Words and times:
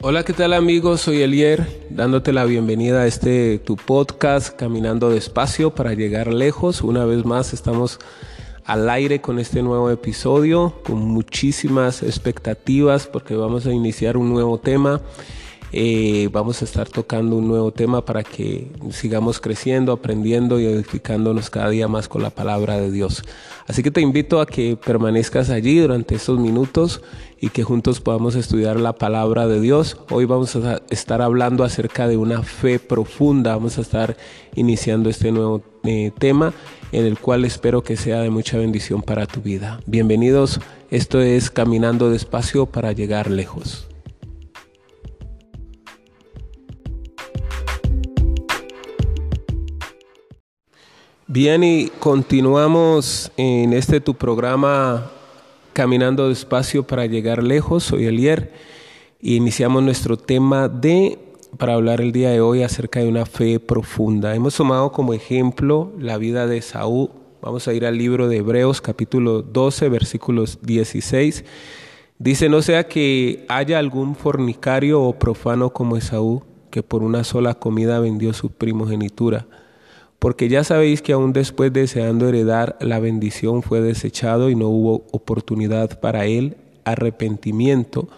Hola, 0.00 0.24
¿qué 0.24 0.32
tal 0.32 0.52
amigos? 0.52 1.00
Soy 1.00 1.22
Elier, 1.22 1.66
dándote 1.90 2.32
la 2.32 2.44
bienvenida 2.44 3.00
a 3.00 3.06
este 3.08 3.58
tu 3.58 3.74
podcast 3.74 4.56
Caminando 4.56 5.10
despacio 5.10 5.74
para 5.74 5.92
llegar 5.92 6.32
lejos. 6.32 6.82
Una 6.82 7.04
vez 7.04 7.24
más 7.24 7.52
estamos 7.52 7.98
al 8.64 8.88
aire 8.90 9.20
con 9.20 9.40
este 9.40 9.60
nuevo 9.60 9.90
episodio, 9.90 10.72
con 10.84 11.00
muchísimas 11.00 12.04
expectativas 12.04 13.08
porque 13.08 13.34
vamos 13.34 13.66
a 13.66 13.72
iniciar 13.72 14.16
un 14.16 14.28
nuevo 14.28 14.58
tema 14.58 15.00
eh, 15.72 16.28
vamos 16.32 16.62
a 16.62 16.64
estar 16.64 16.88
tocando 16.88 17.36
un 17.36 17.46
nuevo 17.46 17.72
tema 17.72 18.04
para 18.04 18.22
que 18.22 18.70
sigamos 18.90 19.40
creciendo, 19.40 19.92
aprendiendo 19.92 20.58
y 20.58 20.66
edificándonos 20.66 21.50
cada 21.50 21.68
día 21.68 21.88
más 21.88 22.08
con 22.08 22.22
la 22.22 22.30
palabra 22.30 22.78
de 22.78 22.90
Dios. 22.90 23.22
Así 23.66 23.82
que 23.82 23.90
te 23.90 24.00
invito 24.00 24.40
a 24.40 24.46
que 24.46 24.76
permanezcas 24.76 25.50
allí 25.50 25.78
durante 25.78 26.14
estos 26.14 26.38
minutos 26.38 27.02
y 27.40 27.50
que 27.50 27.64
juntos 27.64 28.00
podamos 28.00 28.34
estudiar 28.34 28.80
la 28.80 28.94
palabra 28.94 29.46
de 29.46 29.60
Dios. 29.60 29.98
Hoy 30.10 30.24
vamos 30.24 30.56
a 30.56 30.80
estar 30.88 31.20
hablando 31.20 31.64
acerca 31.64 32.08
de 32.08 32.16
una 32.16 32.42
fe 32.42 32.78
profunda. 32.78 33.54
Vamos 33.54 33.78
a 33.78 33.82
estar 33.82 34.16
iniciando 34.54 35.10
este 35.10 35.32
nuevo 35.32 35.62
eh, 35.84 36.12
tema 36.18 36.54
en 36.92 37.04
el 37.04 37.18
cual 37.18 37.44
espero 37.44 37.82
que 37.82 37.96
sea 37.96 38.20
de 38.20 38.30
mucha 38.30 38.56
bendición 38.56 39.02
para 39.02 39.26
tu 39.26 39.42
vida. 39.42 39.80
Bienvenidos, 39.86 40.60
esto 40.90 41.20
es 41.20 41.50
Caminando 41.50 42.10
despacio 42.10 42.64
para 42.64 42.92
llegar 42.92 43.30
lejos. 43.30 43.88
Bien, 51.30 51.62
y 51.62 51.88
continuamos 51.98 53.30
en 53.36 53.74
este 53.74 54.00
tu 54.00 54.14
programa 54.14 55.10
Caminando 55.74 56.30
despacio 56.30 56.86
para 56.86 57.04
llegar 57.04 57.42
lejos. 57.42 57.84
Soy 57.84 58.06
Elier 58.06 58.54
y 59.20 59.36
iniciamos 59.36 59.82
nuestro 59.82 60.16
tema 60.16 60.70
de 60.70 61.18
para 61.58 61.74
hablar 61.74 62.00
el 62.00 62.12
día 62.12 62.30
de 62.30 62.40
hoy 62.40 62.62
acerca 62.62 63.00
de 63.00 63.08
una 63.10 63.26
fe 63.26 63.60
profunda. 63.60 64.34
Hemos 64.34 64.56
tomado 64.56 64.90
como 64.90 65.12
ejemplo 65.12 65.92
la 65.98 66.16
vida 66.16 66.46
de 66.46 66.62
Saúl. 66.62 67.10
Vamos 67.42 67.68
a 67.68 67.74
ir 67.74 67.84
al 67.84 67.98
libro 67.98 68.26
de 68.26 68.38
Hebreos 68.38 68.80
capítulo 68.80 69.42
12 69.42 69.90
versículos 69.90 70.60
16. 70.62 71.44
Dice, 72.18 72.48
no 72.48 72.62
sea 72.62 72.88
que 72.88 73.44
haya 73.50 73.78
algún 73.78 74.16
fornicario 74.16 75.02
o 75.02 75.18
profano 75.18 75.74
como 75.74 75.98
Esaú, 75.98 76.42
que 76.70 76.82
por 76.82 77.02
una 77.02 77.22
sola 77.22 77.52
comida 77.52 78.00
vendió 78.00 78.32
su 78.32 78.48
primogenitura 78.48 79.46
porque 80.18 80.48
ya 80.48 80.64
sabéis 80.64 81.02
que 81.02 81.12
aún 81.12 81.32
después 81.32 81.72
deseando 81.72 82.28
heredar 82.28 82.76
la 82.80 82.98
bendición 82.98 83.62
fue 83.62 83.80
desechado 83.80 84.50
y 84.50 84.54
no 84.54 84.68
hubo 84.68 85.06
oportunidad 85.12 86.00
para 86.00 86.26
él 86.26 86.56
arrepentimiento, 86.84 88.08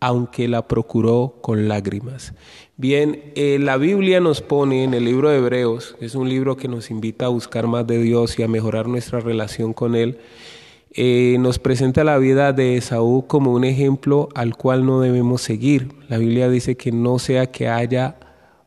aunque 0.00 0.48
la 0.48 0.66
procuró 0.66 1.36
con 1.40 1.68
lágrimas. 1.68 2.34
Bien, 2.76 3.32
eh, 3.36 3.58
la 3.60 3.76
Biblia 3.76 4.20
nos 4.20 4.40
pone 4.40 4.82
en 4.84 4.94
el 4.94 5.04
libro 5.04 5.28
de 5.30 5.38
Hebreos, 5.38 5.96
es 6.00 6.14
un 6.14 6.28
libro 6.28 6.56
que 6.56 6.68
nos 6.68 6.90
invita 6.90 7.26
a 7.26 7.28
buscar 7.28 7.66
más 7.68 7.86
de 7.86 7.98
Dios 7.98 8.38
y 8.38 8.42
a 8.42 8.48
mejorar 8.48 8.88
nuestra 8.88 9.20
relación 9.20 9.72
con 9.72 9.94
Él, 9.94 10.18
eh, 10.96 11.36
nos 11.40 11.58
presenta 11.58 12.04
la 12.04 12.18
vida 12.18 12.52
de 12.52 12.76
Esaú 12.76 13.26
como 13.26 13.52
un 13.52 13.64
ejemplo 13.64 14.28
al 14.34 14.56
cual 14.56 14.86
no 14.86 15.00
debemos 15.00 15.42
seguir. 15.42 15.88
La 16.08 16.18
Biblia 16.18 16.48
dice 16.48 16.76
que 16.76 16.92
no 16.92 17.18
sea 17.18 17.50
que 17.50 17.68
haya 17.68 18.16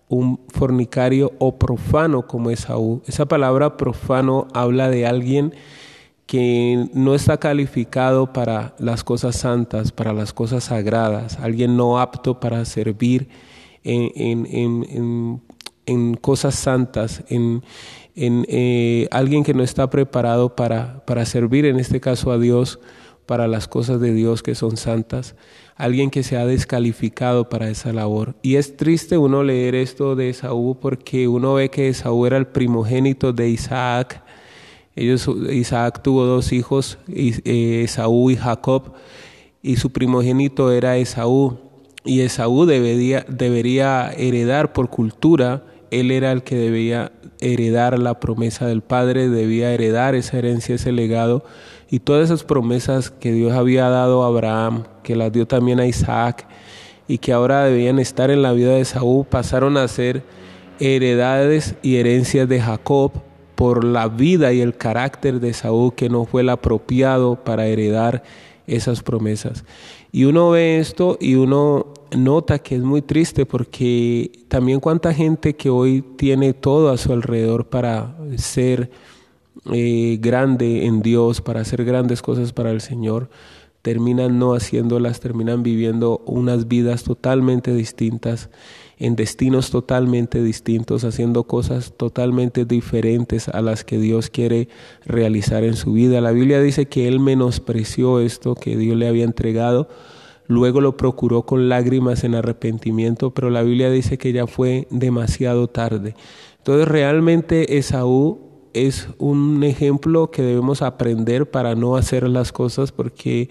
un 0.10 0.40
fornicario 0.50 1.34
o 1.40 1.58
profano 1.58 2.28
como 2.28 2.50
Esaú. 2.50 3.02
Esa 3.06 3.26
palabra 3.26 3.78
profano 3.78 4.48
habla 4.54 4.90
de 4.90 5.06
alguien 5.06 5.54
que 6.26 6.90
no 6.94 7.16
está 7.16 7.38
calificado 7.38 8.34
para 8.34 8.76
las 8.80 9.04
cosas 9.04 9.38
santas, 9.38 9.92
para 9.92 10.14
las 10.14 10.34
cosas 10.34 10.66
sagradas, 10.66 11.40
alguien 11.40 11.78
no 11.78 12.00
apto 12.00 12.40
para 12.40 12.64
servir 12.66 13.30
en, 13.84 15.42
cosas 16.20 16.56
santas, 16.56 17.24
en, 17.30 17.64
eh, 18.16 19.08
alguien 19.12 19.46
que 19.46 19.54
no 19.54 19.64
está 19.64 19.90
preparado 19.90 20.54
para, 20.54 21.06
para 21.06 21.26
servir, 21.26 21.66
en 21.66 21.80
este 21.80 22.02
caso 22.02 22.32
a 22.32 22.38
Dios, 22.38 22.80
para 23.28 23.48
las 23.48 23.68
cosas 23.68 24.02
de 24.02 24.14
Dios 24.14 24.42
que 24.42 24.56
son 24.56 24.78
santas 24.78 25.36
alguien 25.78 26.10
que 26.10 26.24
se 26.24 26.38
ha 26.38 26.46
descalificado 26.46 27.50
para 27.50 27.70
esa 27.70 27.94
labor. 27.94 28.36
Y 28.42 28.56
es 28.56 28.76
triste 28.76 29.18
uno 29.18 29.44
leer 29.44 29.76
esto 29.76 30.16
de 30.16 30.30
Esaú 30.30 30.78
porque 30.80 31.28
uno 31.28 31.54
ve 31.54 31.70
que 31.70 31.90
Esaú 31.90 32.26
era 32.26 32.38
el 32.38 32.48
primogénito 32.48 33.32
de 33.32 33.50
Isaac. 33.50 34.24
Ellos, 34.96 35.30
Isaac 35.52 36.02
tuvo 36.02 36.26
dos 36.26 36.52
hijos, 36.52 36.98
eh, 37.08 37.84
Esaú 37.84 38.32
y 38.32 38.36
Jacob, 38.36 38.94
y 39.62 39.76
su 39.78 39.92
primogénito 39.92 40.72
era 40.72 40.98
Esaú. 40.98 41.60
Y 42.04 42.22
Esaú 42.22 42.66
debería, 42.66 43.26
debería 43.30 44.12
heredar 44.18 44.74
por 44.74 44.90
cultura, 44.90 45.64
él 45.92 46.12
era 46.12 46.32
el 46.32 46.44
que 46.44 46.56
debía 46.56 47.12
heredar 47.40 47.98
la 48.00 48.20
promesa 48.20 48.66
del 48.66 48.82
Padre, 48.82 49.30
debía 49.30 49.74
heredar 49.74 50.16
esa 50.16 50.38
herencia, 50.38 50.76
ese 50.76 50.92
legado 50.92 51.44
y 51.90 52.00
todas 52.00 52.26
esas 52.26 52.44
promesas 52.44 53.12
que 53.12 53.32
Dios 53.32 53.54
había 53.54 53.90
dado 53.90 54.24
a 54.24 54.28
Abraham, 54.28 54.84
que 55.04 55.16
las 55.16 55.32
dio 55.32 55.48
también 55.48 55.80
a 55.80 55.86
Isaac 55.86 56.48
y 57.08 57.20
que 57.20 57.34
ahora 57.34 57.64
debían 57.64 58.00
estar 58.00 58.32
en 58.32 58.42
la 58.42 58.52
vida 58.52 58.74
de 58.74 58.86
Saúl, 58.86 59.26
pasaron 59.26 59.78
a 59.78 59.88
ser 59.88 60.24
heredades 60.80 61.76
y 61.82 61.96
herencias 61.96 62.48
de 62.50 62.62
Jacob 62.62 63.12
por 63.56 63.84
la 63.84 64.08
vida 64.08 64.54
y 64.54 64.62
el 64.62 64.76
carácter 64.76 65.40
de 65.40 65.54
Saúl 65.54 65.94
que 65.96 66.10
no 66.10 66.26
fue 66.26 66.42
el 66.42 66.50
apropiado 66.50 67.44
para 67.44 67.66
heredar 67.66 68.24
esas 68.68 69.02
promesas. 69.02 69.64
Y 70.12 70.26
uno 70.26 70.52
ve 70.52 70.80
esto 70.80 71.18
y 71.20 71.36
uno 71.36 71.94
nota 72.16 72.60
que 72.60 72.76
es 72.76 72.82
muy 72.82 73.02
triste 73.02 73.46
porque 73.46 74.32
también 74.48 74.80
cuánta 74.80 75.14
gente 75.14 75.56
que 75.56 75.70
hoy 75.70 76.04
tiene 76.18 76.54
todo 76.54 76.90
a 76.90 76.98
su 76.98 77.12
alrededor 77.14 77.68
para 77.68 78.16
ser 78.38 78.92
eh, 79.74 80.18
grande 80.22 80.86
en 80.86 81.02
Dios, 81.02 81.42
para 81.42 81.62
hacer 81.62 81.84
grandes 81.84 82.22
cosas 82.22 82.54
para 82.54 82.72
el 82.72 82.82
Señor, 82.82 83.30
terminan 83.82 84.40
no 84.40 84.54
haciéndolas, 84.54 85.20
terminan 85.20 85.64
viviendo 85.64 86.22
unas 86.26 86.68
vidas 86.68 87.04
totalmente 87.04 87.74
distintas, 87.74 88.50
en 89.00 89.16
destinos 89.16 89.70
totalmente 89.70 90.42
distintos, 90.42 91.04
haciendo 91.04 91.44
cosas 91.44 91.94
totalmente 91.96 92.66
diferentes 92.66 93.48
a 93.48 93.62
las 93.62 93.84
que 93.84 93.98
Dios 93.98 94.30
quiere 94.30 94.70
realizar 95.06 95.64
en 95.64 95.76
su 95.76 95.94
vida. 95.94 96.20
La 96.20 96.32
Biblia 96.32 96.62
dice 96.62 96.88
que 96.88 97.08
Él 97.08 97.20
menospreció 97.20 98.20
esto 98.20 98.56
que 98.56 98.76
Dios 98.76 98.98
le 98.98 99.08
había 99.08 99.24
entregado, 99.24 99.88
luego 100.48 100.82
lo 100.82 100.98
procuró 100.98 101.44
con 101.44 101.70
lágrimas 101.70 102.24
en 102.24 102.36
arrepentimiento, 102.36 103.32
pero 103.32 103.50
la 103.50 103.64
Biblia 103.64 103.90
dice 103.90 104.18
que 104.18 104.32
ya 104.34 104.48
fue 104.48 104.88
demasiado 104.90 105.68
tarde. 105.68 106.16
Entonces 106.58 106.88
realmente 106.88 107.78
Esaú 107.78 108.40
es 108.74 109.10
un 109.18 109.64
ejemplo 109.64 110.32
que 110.32 110.42
debemos 110.42 110.82
aprender 110.82 111.50
para 111.50 111.76
no 111.76 111.96
hacer 111.96 112.28
las 112.28 112.52
cosas 112.52 112.92
porque 112.92 113.50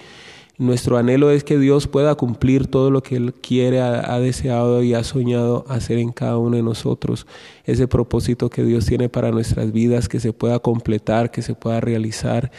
nuestro 0.59 0.97
anhelo 0.97 1.31
es 1.31 1.45
que 1.45 1.59
Dios 1.59 1.87
pueda 1.87 2.15
cumplir 2.15 2.67
todo 2.67 2.91
lo 2.91 3.03
que 3.03 3.17
Él 3.17 3.35
quiere, 3.35 3.81
ha, 3.81 4.19
deseado 4.19 4.83
y 4.83 4.95
ha 4.95 5.05
soñado 5.05 5.67
hacer 5.69 5.99
en 5.99 6.13
cada 6.13 6.39
uno 6.39 6.57
de 6.57 6.63
nosotros. 6.63 7.27
Ese 7.65 7.87
propósito 7.89 8.49
que 8.49 8.65
Dios 8.65 8.87
tiene 8.87 9.11
para 9.11 9.31
nuestras 9.31 9.71
vidas, 9.73 10.09
que 10.09 10.19
se 10.19 10.33
pueda 10.33 10.59
completar, 10.59 11.31
que 11.31 11.43
se 11.43 11.55
pueda 11.55 11.81
realizar 11.81 12.51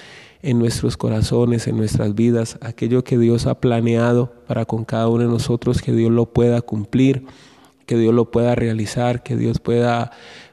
en 0.48 0.60
nuestros 0.60 0.96
corazones, 0.96 1.68
en 1.68 1.76
nuestras 1.76 2.16
vidas. 2.16 2.58
Aquello 2.62 3.04
que 3.04 3.18
Dios 3.18 3.48
ha 3.48 3.60
planeado 3.60 4.32
para 4.48 4.64
con 4.64 4.86
cada 4.86 5.10
uno 5.10 5.24
de 5.24 5.30
nosotros, 5.30 5.82
que 5.82 5.92
Dios 5.92 6.10
lo 6.10 6.28
pueda 6.28 6.62
cumplir, 6.62 7.26
que 7.86 7.98
Dios 7.98 8.14
lo 8.14 8.32
pueda 8.32 8.56
realizar, 8.56 9.24
que 9.24 9.36
Dios 9.36 9.60
pueda 9.60 10.12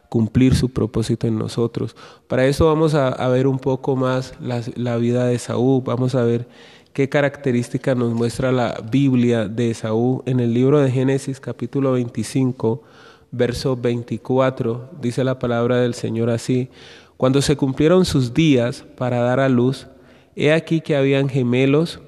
cumplir 0.09 0.57
su 0.57 0.71
propósito 0.71 1.29
en 1.29 1.39
nosotros. 1.39 1.95
Para 2.27 2.45
eso 2.47 2.67
vamos 2.67 2.97
a, 2.97 3.29
ver 3.29 3.47
un 3.47 3.61
poco 3.61 3.95
más 3.95 4.35
la, 4.41 4.97
vida 4.97 5.27
de 5.27 5.39
Saúl, 5.39 5.85
vamos 5.85 6.17
a 6.17 6.25
ver 6.25 6.49
qué 6.93 7.09
características 7.09 7.97
nos 7.97 8.13
muestra 8.15 8.51
la 8.51 8.83
Biblia 8.91 9.47
de 9.47 9.73
Saúl 9.75 10.23
en 10.27 10.41
el 10.41 10.53
libro 10.53 10.81
de 10.81 10.91
Génesis 10.91 11.39
capítulo 11.39 11.93
25, 11.93 12.83
verso 13.31 13.77
24, 13.77 14.91
dice 15.01 15.23
la 15.23 15.39
palabra 15.39 15.77
del 15.77 15.95
Señor 15.95 16.31
así, 16.31 16.69
cuando 17.25 17.41
se 17.41 17.57
cumplieron 17.57 18.05
sus 18.05 18.35
días 18.35 18.85
para 18.99 19.21
dar 19.21 19.41
a 19.41 19.49
luz, 19.49 19.87
he 20.37 20.53
aquí 20.53 20.83
que 20.83 20.95
habían 20.95 21.31
gemelos 21.31 22.01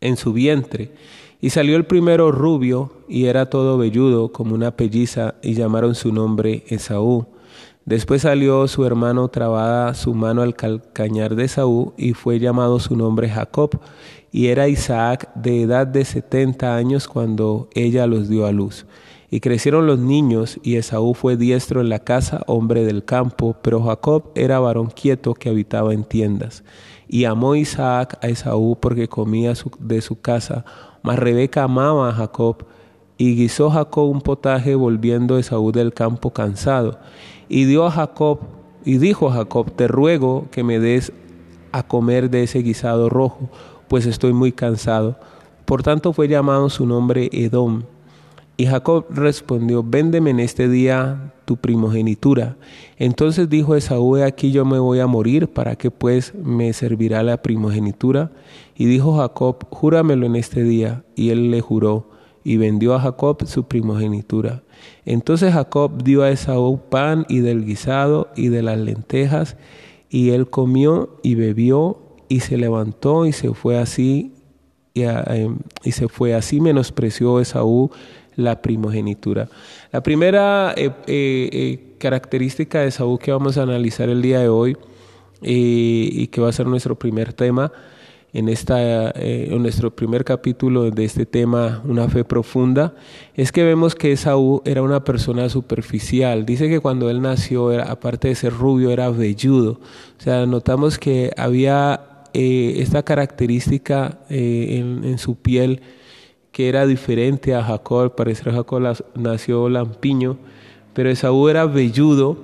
en 0.00 0.16
su 0.16 0.32
vientre, 0.32 0.92
y 1.40 1.50
salió 1.50 1.76
el 1.76 1.84
primero 1.84 2.30
rubio 2.30 2.92
y 3.08 3.24
era 3.24 3.50
todo 3.50 3.76
velludo 3.76 4.30
como 4.30 4.54
una 4.54 4.76
pelliza 4.76 5.34
y 5.42 5.54
llamaron 5.54 5.96
su 5.96 6.12
nombre 6.12 6.62
Esaú. 6.68 7.26
Después 7.86 8.22
salió 8.22 8.68
su 8.68 8.84
hermano 8.84 9.26
trabada 9.30 9.92
su 9.94 10.14
mano 10.14 10.42
al 10.42 10.54
calcañar 10.54 11.34
de 11.34 11.46
Esaú 11.46 11.92
y 11.96 12.12
fue 12.12 12.38
llamado 12.38 12.78
su 12.78 12.94
nombre 12.94 13.28
Jacob. 13.28 13.80
Y 14.30 14.46
era 14.46 14.68
Isaac 14.68 15.28
de 15.34 15.62
edad 15.62 15.88
de 15.88 16.04
setenta 16.04 16.76
años 16.76 17.08
cuando 17.08 17.68
ella 17.74 18.06
los 18.06 18.28
dio 18.28 18.46
a 18.46 18.52
luz. 18.52 18.86
Y 19.30 19.40
crecieron 19.40 19.86
los 19.86 19.98
niños, 19.98 20.58
y 20.62 20.76
Esaú 20.76 21.12
fue 21.12 21.36
diestro 21.36 21.80
en 21.80 21.90
la 21.90 21.98
casa, 21.98 22.42
hombre 22.46 22.84
del 22.84 23.04
campo, 23.04 23.56
pero 23.62 23.82
Jacob 23.82 24.30
era 24.34 24.58
varón 24.58 24.88
quieto 24.88 25.34
que 25.34 25.50
habitaba 25.50 25.92
en 25.92 26.04
tiendas. 26.04 26.64
Y 27.08 27.24
amó 27.24 27.54
Isaac 27.54 28.18
a 28.22 28.28
Esaú 28.28 28.78
porque 28.80 29.08
comía 29.08 29.52
de 29.80 30.00
su 30.00 30.20
casa, 30.20 30.64
mas 31.02 31.18
Rebeca 31.18 31.64
amaba 31.64 32.08
a 32.08 32.12
Jacob. 32.12 32.64
Y 33.18 33.34
guisó 33.34 33.70
Jacob 33.70 34.08
un 34.08 34.20
potaje 34.20 34.74
volviendo 34.74 35.38
Esaú 35.38 35.72
del 35.72 35.92
campo 35.92 36.32
cansado. 36.32 36.98
Y 37.48 37.64
dio 37.64 37.86
a 37.86 37.90
Jacob, 37.90 38.40
y 38.84 38.96
dijo 38.96 39.28
a 39.28 39.32
Jacob, 39.32 39.72
te 39.72 39.88
ruego 39.88 40.46
que 40.50 40.64
me 40.64 40.78
des 40.78 41.12
a 41.72 41.82
comer 41.86 42.30
de 42.30 42.44
ese 42.44 42.60
guisado 42.60 43.08
rojo, 43.10 43.50
pues 43.88 44.06
estoy 44.06 44.32
muy 44.32 44.52
cansado. 44.52 45.18
Por 45.64 45.82
tanto 45.82 46.14
fue 46.14 46.28
llamado 46.28 46.70
su 46.70 46.86
nombre 46.86 47.28
Edom. 47.32 47.82
Y 48.60 48.66
Jacob 48.66 49.06
respondió, 49.10 49.84
véndeme 49.84 50.30
en 50.30 50.40
este 50.40 50.68
día 50.68 51.32
tu 51.44 51.58
primogenitura. 51.58 52.56
Entonces 52.96 53.48
dijo 53.48 53.76
Esaú, 53.76 54.16
aquí 54.16 54.50
yo 54.50 54.64
me 54.64 54.80
voy 54.80 54.98
a 54.98 55.06
morir, 55.06 55.46
¿para 55.46 55.76
qué 55.76 55.92
pues 55.92 56.34
me 56.34 56.72
servirá 56.72 57.22
la 57.22 57.40
primogenitura? 57.40 58.32
Y 58.76 58.86
dijo 58.86 59.16
Jacob, 59.16 59.64
júramelo 59.70 60.26
en 60.26 60.34
este 60.34 60.64
día. 60.64 61.04
Y 61.14 61.30
él 61.30 61.52
le 61.52 61.60
juró, 61.60 62.10
y 62.42 62.56
vendió 62.56 62.94
a 62.94 63.00
Jacob 63.00 63.46
su 63.46 63.68
primogenitura. 63.68 64.64
Entonces 65.04 65.52
Jacob 65.52 66.02
dio 66.02 66.24
a 66.24 66.30
Esaú 66.30 66.80
pan 66.90 67.26
y 67.28 67.38
del 67.38 67.64
guisado 67.64 68.28
y 68.34 68.48
de 68.48 68.62
las 68.62 68.78
lentejas, 68.78 69.56
y 70.10 70.30
él 70.30 70.50
comió 70.50 71.16
y 71.22 71.36
bebió, 71.36 72.00
y 72.28 72.40
se 72.40 72.56
levantó 72.56 73.24
y 73.24 73.32
se 73.32 73.54
fue 73.54 73.78
así, 73.78 74.34
y, 74.94 75.02
em, 75.02 75.58
y 75.84 75.92
se 75.92 76.08
fue 76.08 76.34
así 76.34 76.60
menospreció 76.60 77.38
Esaú 77.38 77.92
la 78.38 78.62
primogenitura. 78.62 79.48
La 79.90 80.00
primera 80.00 80.72
eh, 80.76 80.92
eh, 81.08 81.50
eh, 81.52 81.94
característica 81.98 82.80
de 82.80 82.92
Saúl 82.92 83.18
que 83.18 83.32
vamos 83.32 83.58
a 83.58 83.62
analizar 83.62 84.08
el 84.08 84.22
día 84.22 84.38
de 84.38 84.48
hoy 84.48 84.76
y 85.42 86.26
que 86.28 86.40
va 86.40 86.48
a 86.48 86.52
ser 86.52 86.66
nuestro 86.66 86.96
primer 86.96 87.32
tema 87.32 87.72
en, 88.32 88.48
esta, 88.48 89.10
en 89.12 89.62
nuestro 89.62 89.94
primer 89.94 90.24
capítulo 90.24 90.90
de 90.90 91.04
este 91.04 91.26
tema, 91.26 91.80
una 91.84 92.08
fe 92.08 92.24
profunda, 92.24 92.94
es 93.34 93.52
que 93.52 93.62
vemos 93.62 93.94
que 93.94 94.16
Saúl 94.16 94.62
era 94.64 94.82
una 94.82 95.04
persona 95.04 95.48
superficial. 95.48 96.44
Dice 96.44 96.68
que 96.68 96.80
cuando 96.80 97.08
él 97.08 97.22
nació, 97.22 97.70
era, 97.70 97.84
aparte 97.84 98.28
de 98.28 98.34
ser 98.34 98.52
rubio, 98.52 98.90
era 98.90 99.10
velludo. 99.10 99.80
O 100.18 100.22
sea, 100.22 100.44
notamos 100.46 100.98
que 100.98 101.30
había 101.36 102.24
esta 102.32 103.04
característica 103.04 104.18
en, 104.28 105.04
en 105.04 105.18
su 105.18 105.36
piel 105.36 105.80
que 106.58 106.68
era 106.68 106.86
diferente 106.86 107.54
a 107.54 107.62
Jacob, 107.62 108.00
al 108.00 108.10
parecer 108.10 108.52
Jacob 108.52 108.82
nació 109.14 109.68
lampiño, 109.68 110.38
pero 110.92 111.08
Esaú 111.08 111.48
era 111.48 111.66
velludo 111.66 112.36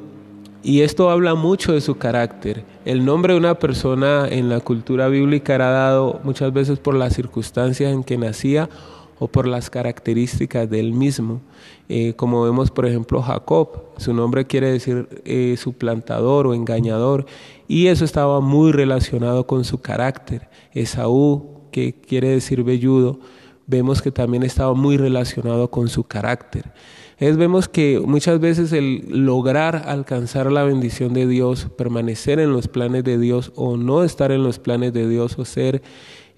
y 0.62 0.82
esto 0.82 1.10
habla 1.10 1.34
mucho 1.34 1.72
de 1.72 1.80
su 1.80 1.96
carácter. 1.96 2.64
El 2.84 3.04
nombre 3.04 3.32
de 3.32 3.40
una 3.40 3.58
persona 3.58 4.28
en 4.30 4.48
la 4.48 4.60
cultura 4.60 5.08
bíblica 5.08 5.56
era 5.56 5.70
dado 5.70 6.20
muchas 6.22 6.52
veces 6.52 6.78
por 6.78 6.94
las 6.94 7.12
circunstancias 7.12 7.92
en 7.92 8.04
que 8.04 8.16
nacía 8.16 8.70
o 9.18 9.26
por 9.26 9.48
las 9.48 9.68
características 9.68 10.70
del 10.70 10.92
mismo. 10.92 11.40
Eh, 11.88 12.14
como 12.14 12.44
vemos, 12.44 12.70
por 12.70 12.86
ejemplo, 12.86 13.20
Jacob, 13.20 13.82
su 13.96 14.14
nombre 14.14 14.46
quiere 14.46 14.70
decir 14.70 15.08
eh, 15.24 15.56
suplantador 15.58 16.46
o 16.46 16.54
engañador, 16.54 17.26
y 17.66 17.88
eso 17.88 18.04
estaba 18.04 18.40
muy 18.40 18.70
relacionado 18.70 19.48
con 19.48 19.64
su 19.64 19.80
carácter. 19.80 20.48
Esaú, 20.72 21.62
que 21.72 21.94
quiere 21.94 22.28
decir 22.28 22.62
velludo, 22.62 23.18
vemos 23.66 24.02
que 24.02 24.10
también 24.10 24.42
estaba 24.42 24.74
muy 24.74 24.96
relacionado 24.96 25.70
con 25.70 25.88
su 25.88 26.04
carácter. 26.04 26.72
Es, 27.18 27.36
vemos 27.36 27.68
que 27.68 28.00
muchas 28.00 28.40
veces 28.40 28.72
el 28.72 29.04
lograr 29.24 29.84
alcanzar 29.86 30.50
la 30.50 30.64
bendición 30.64 31.14
de 31.14 31.26
Dios, 31.26 31.68
permanecer 31.76 32.40
en 32.40 32.52
los 32.52 32.66
planes 32.66 33.04
de 33.04 33.18
Dios 33.18 33.52
o 33.54 33.76
no 33.76 34.02
estar 34.02 34.32
en 34.32 34.42
los 34.42 34.58
planes 34.58 34.92
de 34.92 35.08
Dios 35.08 35.38
o 35.38 35.44
ser 35.44 35.82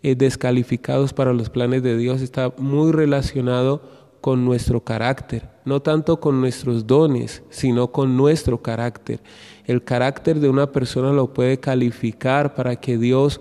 eh, 0.02 0.14
descalificados 0.14 1.12
para 1.12 1.32
los 1.32 1.48
planes 1.48 1.82
de 1.82 1.96
Dios 1.96 2.20
está 2.20 2.52
muy 2.58 2.92
relacionado 2.92 3.80
con 4.20 4.44
nuestro 4.44 4.82
carácter, 4.82 5.48
no 5.64 5.80
tanto 5.80 6.20
con 6.20 6.40
nuestros 6.40 6.86
dones, 6.86 7.42
sino 7.48 7.92
con 7.92 8.16
nuestro 8.16 8.60
carácter. 8.60 9.20
El 9.64 9.82
carácter 9.82 10.40
de 10.40 10.48
una 10.48 10.72
persona 10.72 11.12
lo 11.12 11.32
puede 11.32 11.58
calificar 11.58 12.54
para 12.54 12.76
que 12.76 12.98
Dios 12.98 13.40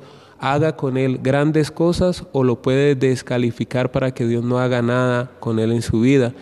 haga 0.53 0.75
con 0.75 0.95
él 0.97 1.19
grandes 1.23 1.71
cosas 1.71 2.23
o 2.31 2.43
lo 2.43 2.61
puede 2.61 2.93
descalificar 2.93 3.91
para 3.91 4.13
que 4.13 4.27
Dios 4.27 4.43
no 4.43 4.59
haga 4.59 4.83
nada 4.83 5.31
con 5.39 5.57
él 5.57 5.71
en 5.71 5.81
su 5.81 6.01
vida. 6.01 6.33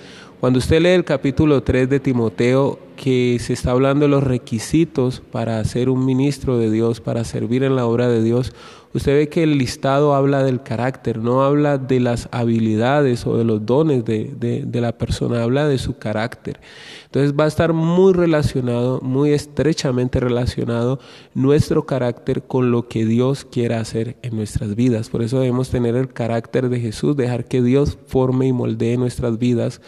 Cuando 0.41 0.59
usted 0.59 0.81
lee 0.81 0.89
el 0.89 1.05
capítulo 1.05 1.63
3 1.63 1.89
de 1.89 2.01
Timoteo, 2.01 2.79
que 2.95 3.37
se 3.39 3.53
está 3.53 3.71
hablando 3.71 4.05
de 4.05 4.09
los 4.09 4.23
requisitos 4.23 5.21
para 5.31 5.63
ser 5.65 5.89
un 5.89 6.05
ministro 6.05 6.57
de 6.57 6.71
Dios, 6.71 7.01
para 7.01 7.23
servir 7.23 7.63
en 7.63 7.75
la 7.75 7.85
obra 7.85 8.07
de 8.07 8.23
Dios, 8.23 8.53
usted 8.93 9.15
ve 9.15 9.29
que 9.29 9.43
el 9.43 9.57
listado 9.57 10.13
habla 10.13 10.43
del 10.43 10.61
carácter, 10.61 11.17
no 11.17 11.43
habla 11.43 11.77
de 11.77 11.99
las 11.99 12.29
habilidades 12.31 13.25
o 13.25 13.37
de 13.37 13.43
los 13.43 13.65
dones 13.65 14.05
de, 14.05 14.31
de, 14.35 14.81
la 14.81 14.97
persona, 14.97 15.43
habla 15.43 15.67
de 15.67 15.77
su 15.77 15.97
carácter. 15.97 16.59
Entonces 17.05 17.33
va 17.37 17.45
a 17.45 17.47
estar 17.47 17.73
muy 17.73 18.13
relacionado, 18.13 19.01
muy 19.01 19.31
estrechamente 19.31 20.19
relacionado 20.19 20.99
nuestro 21.33 21.85
carácter 21.85 22.43
con 22.43 22.71
lo 22.71 22.87
que 22.87 23.05
Dios 23.05 23.45
quiera 23.45 23.79
hacer 23.79 24.17
en 24.21 24.35
nuestras 24.35 24.75
vidas. 24.75 25.09
Por 25.09 25.23
eso 25.23 25.39
debemos 25.39 25.69
tener 25.69 25.95
el 25.95 26.13
carácter 26.13 26.69
de 26.69 26.79
Jesús, 26.79 27.17
dejar 27.17 27.45
que 27.45 27.61
Dios 27.61 27.97
forme 28.07 28.47
y 28.47 28.53
moldee 28.53 28.97
nuestras 28.97 29.39
vidas 29.39 29.81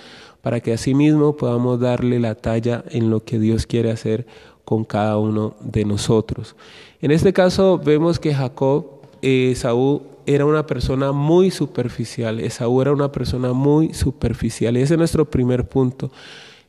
para 0.45 0.59
que 0.59 0.73
asimismo 0.73 1.35
podamos 1.35 1.79
darle 1.79 2.19
la 2.19 2.35
talla 2.35 2.83
en 2.91 3.09
lo 3.09 3.23
que 3.23 3.39
Dios 3.39 3.65
quiere 3.65 3.89
hacer 3.89 4.27
con 4.63 4.85
cada 4.85 5.17
uno 5.17 5.55
de 5.59 5.85
nosotros. 5.85 6.55
En 7.01 7.09
este 7.09 7.33
caso 7.33 7.79
vemos 7.79 8.19
que 8.19 8.31
Jacob, 8.31 8.85
eh, 9.23 9.49
Esaú 9.53 10.03
era 10.27 10.45
una 10.45 10.67
persona 10.67 11.11
muy 11.11 11.49
superficial, 11.49 12.39
Esaú 12.39 12.79
era 12.79 12.93
una 12.93 13.11
persona 13.11 13.53
muy 13.53 13.95
superficial 13.95 14.77
y 14.77 14.81
ese 14.81 14.93
es 14.93 14.97
nuestro 14.99 15.25
primer 15.25 15.67
punto. 15.67 16.11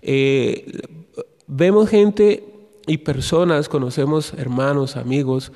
Eh, 0.01 0.81
vemos 1.47 1.91
gente 1.91 2.45
y 2.87 2.97
personas, 2.97 3.69
conocemos 3.69 4.33
hermanos, 4.39 4.97
amigos, 4.97 5.53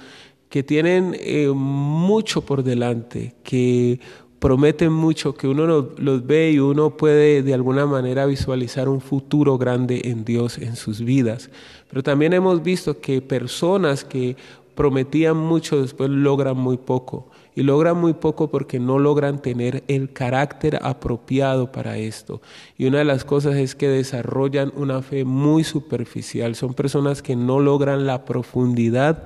que 0.51 0.63
tienen 0.63 1.17
eh, 1.19 1.49
mucho 1.49 2.43
por 2.43 2.65
delante, 2.65 3.35
que 3.45 3.99
prometen 4.41 4.91
mucho, 4.93 5.35
que 5.35 5.47
uno 5.47 5.91
los, 5.97 6.27
ve 6.27 6.51
y 6.51 6.59
uno 6.59 6.97
puede 6.97 7.43
de 7.43 7.55
alguna 7.55 7.87
manera 7.87 8.27
visualizar 8.27 8.89
un 8.89 9.01
futuro 9.01 9.59
grande 9.59 10.01
en 10.05 10.25
Dios 10.25 10.59
en 10.59 10.77
sus 10.77 11.03
vidas. 11.03 11.51
Pero 11.89 12.03
también 12.03 12.33
hemos 12.33 12.63
visto 12.63 13.01
que 13.01 13.21
personas 13.21 14.03
que 14.03 14.37
prometían 14.75 15.37
mucho 15.37 15.83
después 15.83 16.09
logran 16.09 16.57
muy 16.57 16.79
poco. 16.79 17.29
Y 17.55 17.63
logran 17.65 17.99
muy 17.99 18.15
poco 18.15 18.49
porque 18.49 18.79
no 18.79 18.99
logran 18.99 19.43
tener 19.43 19.83
el 19.89 20.13
carácter 20.13 20.79
apropiado 20.83 21.71
para 21.71 21.99
esto. 21.99 22.41
Y 22.79 22.87
una 22.87 22.99
de 22.99 23.05
las 23.05 23.25
cosas 23.25 23.57
es 23.57 23.75
que 23.75 23.89
desarrollan 23.89 24.73
una 24.75 25.03
fe 25.03 25.25
muy 25.25 25.65
superficial. 25.65 26.55
Son 26.55 26.73
personas 26.73 27.21
que 27.21 27.37
no 27.37 27.61
logran 27.61 28.07
la 28.07 28.25
profundidad 28.25 29.25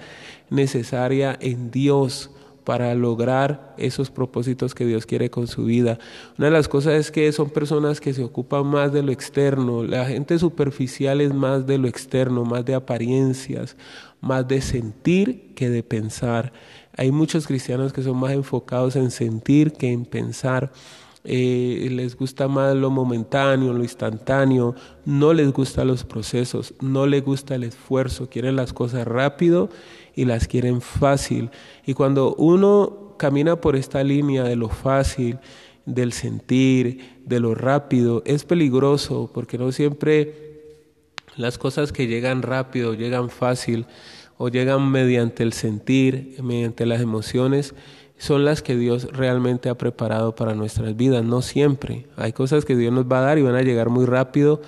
necesaria 0.50 1.38
en 1.40 1.70
Dios 1.70 2.30
para 2.64 2.94
lograr 2.94 3.75
esos 3.76 4.11
propósitos 4.11 4.75
que 4.75 4.87
Dios 4.87 5.06
quiere 5.06 5.30
con 5.30 5.47
su 5.47 5.64
vida. 5.64 5.99
Una 6.38 6.47
de 6.47 6.52
las 6.52 6.68
cosas 6.68 6.94
es 6.94 7.11
que 7.11 7.30
son 7.33 7.50
personas 7.50 8.00
que 8.00 8.14
se 8.14 8.25
ocupan 8.25 8.66
más 8.66 8.92
de 8.92 9.02
lo 9.02 9.12
externo. 9.12 9.85
La 9.85 10.06
gente 10.06 10.38
superficial 10.38 11.21
es 11.21 11.33
más 11.33 11.66
de 11.66 11.78
lo 11.78 11.87
externo, 11.87 12.44
más 12.44 12.64
de 12.64 12.75
apariencias, 12.75 13.76
más 14.21 14.49
de 14.49 14.61
sentir 14.62 15.54
que 15.54 15.68
de 15.68 15.83
pensar. 15.83 16.52
Hay 16.97 17.11
muchos 17.11 17.47
cristianos 17.47 17.92
que 17.92 18.02
son 18.02 18.16
más 18.16 18.33
enfocados 18.33 18.97
en 18.97 19.11
sentir 19.11 19.73
que 19.73 19.92
en 19.92 20.04
pensar. 20.04 20.73
Eh, 21.26 21.88
les 21.90 22.16
gusta 22.16 22.48
más 22.48 22.76
lo 22.76 22.90
momentáneo, 22.90 23.72
lo 23.72 23.82
instantáneo, 23.82 24.74
no 25.06 25.32
les 25.32 25.52
gustan 25.52 25.86
los 25.86 26.04
procesos, 26.04 26.74
no 26.80 27.06
les 27.06 27.24
gusta 27.24 27.54
el 27.54 27.64
esfuerzo, 27.64 28.28
quieren 28.28 28.56
las 28.56 28.74
cosas 28.74 29.06
rápido 29.06 29.70
y 30.14 30.26
las 30.26 30.46
quieren 30.46 30.82
fácil. 30.82 31.50
Y 31.86 31.94
cuando 31.94 32.34
uno 32.34 33.14
camina 33.16 33.56
por 33.56 33.74
esta 33.74 34.04
línea 34.04 34.44
de 34.44 34.56
lo 34.56 34.68
fácil, 34.68 35.38
del 35.86 36.12
sentir, 36.12 37.20
de 37.24 37.40
lo 37.40 37.54
rápido, 37.54 38.22
es 38.26 38.44
peligroso 38.44 39.30
porque 39.32 39.58
no 39.58 39.72
siempre 39.72 40.54
las 41.36 41.58
cosas 41.58 41.92
que 41.92 42.06
llegan 42.06 42.42
rápido, 42.42 42.94
llegan 42.94 43.30
fácil 43.30 43.86
o 44.36 44.48
llegan 44.48 44.90
mediante 44.90 45.42
el 45.42 45.52
sentir, 45.52 46.36
mediante 46.42 46.86
las 46.86 47.00
emociones, 47.00 47.74
son 48.18 48.44
las 48.44 48.62
que 48.62 48.76
Dios 48.76 49.09
realmente 49.12 49.68
ha 49.68 49.76
preparado 49.76 50.35
para 50.35 50.54
nuestras 50.54 50.97
vidas, 50.97 51.25
no 51.25 51.42
siempre. 51.42 52.06
Hay 52.16 52.33
cosas 52.33 52.64
que 52.64 52.76
Dios 52.76 52.92
nos 52.92 53.06
va 53.06 53.18
a 53.18 53.23
dar 53.23 53.38
y 53.38 53.42
van 53.42 53.56
a 53.56 53.62
llegar 53.62 53.90
muy 53.90 54.06
rápido 54.06 54.62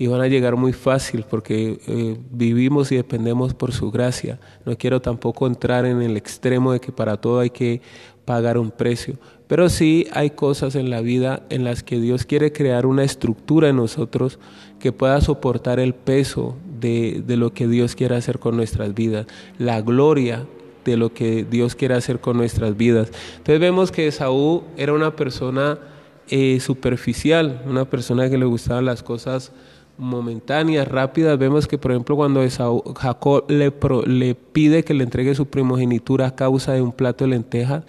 y 0.00 0.06
van 0.06 0.20
a 0.20 0.28
llegar 0.28 0.56
muy 0.56 0.72
fácil 0.72 1.24
porque 1.28 1.78
eh, 1.86 2.16
vivimos 2.30 2.90
y 2.92 2.96
dependemos 2.96 3.52
por 3.52 3.72
su 3.72 3.90
gracia. 3.90 4.40
No 4.64 4.76
quiero 4.76 5.00
tampoco 5.00 5.46
entrar 5.46 5.84
en 5.84 6.02
el 6.02 6.16
extremo 6.16 6.72
de 6.72 6.80
que 6.80 6.92
para 6.92 7.18
todo 7.18 7.40
hay 7.40 7.50
que 7.50 7.82
pagar 8.24 8.58
un 8.58 8.70
precio, 8.70 9.18
pero 9.46 9.68
sí 9.68 10.06
hay 10.12 10.30
cosas 10.30 10.74
en 10.74 10.88
la 10.88 11.00
vida 11.00 11.42
en 11.50 11.64
las 11.64 11.82
que 11.82 11.98
Dios 11.98 12.24
quiere 12.24 12.52
crear 12.52 12.86
una 12.86 13.02
estructura 13.02 13.68
en 13.68 13.76
nosotros 13.76 14.38
que 14.78 14.92
pueda 14.92 15.20
soportar 15.20 15.80
el 15.80 15.94
peso 15.94 16.56
de, 16.80 17.22
de 17.26 17.36
lo 17.36 17.52
que 17.52 17.66
Dios 17.66 17.94
quiere 17.94 18.14
hacer 18.14 18.38
con 18.38 18.56
nuestras 18.56 18.94
vidas. 18.94 19.26
La 19.58 19.82
gloria 19.82 20.46
de 20.84 20.96
lo 20.96 21.12
que 21.12 21.44
Dios 21.44 21.74
quiere 21.74 21.94
hacer 21.94 22.20
con 22.20 22.36
nuestras 22.36 22.76
vidas. 22.76 23.10
Entonces 23.38 23.60
vemos 23.60 23.90
que 23.92 24.06
Esaú 24.06 24.64
era 24.76 24.92
una 24.92 25.14
persona 25.16 25.78
eh, 26.28 26.60
superficial, 26.60 27.62
una 27.66 27.84
persona 27.84 28.30
que 28.30 28.38
le 28.38 28.44
gustaban 28.44 28.84
las 28.84 29.02
cosas 29.02 29.52
momentáneas, 29.98 30.88
rápidas. 30.88 31.38
Vemos 31.38 31.66
que, 31.66 31.78
por 31.78 31.92
ejemplo, 31.92 32.16
cuando 32.16 32.42
Esaú, 32.42 32.82
Jacob 32.96 33.44
le, 33.48 33.72
le 34.06 34.34
pide 34.34 34.82
que 34.82 34.94
le 34.94 35.04
entregue 35.04 35.34
su 35.34 35.46
primogenitura 35.46 36.28
a 36.28 36.34
causa 36.34 36.72
de 36.72 36.82
un 36.82 36.92
plato 36.92 37.24
de 37.24 37.30
lentejas, 37.30 37.84